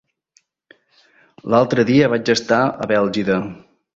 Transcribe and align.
L'altre 1.53 1.85
dia 1.91 2.09
vaig 2.15 2.33
estar 2.37 2.61
a 2.85 2.91
Bèlgida. 2.95 3.37